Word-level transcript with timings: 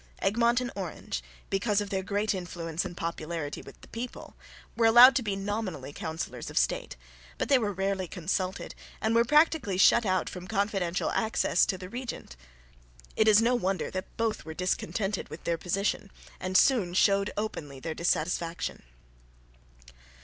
Egmont 0.19 0.59
and 0.59 0.71
Orange, 0.75 1.21
because 1.51 1.79
of 1.79 1.91
their 1.91 2.01
great 2.01 2.33
influence 2.33 2.83
and 2.85 2.97
popularity 2.97 3.61
with 3.61 3.79
the 3.81 3.87
people, 3.89 4.35
were 4.75 4.87
allowed 4.87 5.15
to 5.15 5.21
be 5.21 5.35
nominally 5.35 5.93
Councillors 5.93 6.49
of 6.49 6.57
State, 6.57 6.95
but 7.37 7.49
they 7.49 7.59
were 7.59 7.71
rarely 7.71 8.07
consulted 8.07 8.73
and 8.99 9.13
were 9.13 9.23
practically 9.23 9.77
shut 9.77 10.03
out 10.03 10.27
from 10.27 10.47
confidential 10.47 11.11
access 11.11 11.67
to 11.67 11.77
the 11.77 11.87
regent. 11.87 12.35
It 13.15 13.27
is 13.27 13.43
no 13.43 13.53
wonder 13.53 13.91
that 13.91 14.17
both 14.17 14.43
were 14.43 14.55
discontented 14.55 15.29
with 15.29 15.43
their 15.43 15.59
position 15.59 16.09
and 16.39 16.57
soon 16.57 16.95
showed 16.95 17.29
openly 17.37 17.79
their 17.79 17.93
dissatisfaction. 17.93 18.81